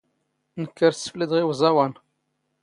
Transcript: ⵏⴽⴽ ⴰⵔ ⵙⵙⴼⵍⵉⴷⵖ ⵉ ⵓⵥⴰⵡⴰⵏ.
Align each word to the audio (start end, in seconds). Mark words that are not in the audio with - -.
ⵏⴽⴽ 0.61 0.79
ⴰⵔ 0.87 0.93
ⵙⵙⴼⵍⵉⴷⵖ 0.97 1.31
ⵉ 1.41 1.43
ⵓⵥⴰⵡⴰⵏ. 1.49 1.91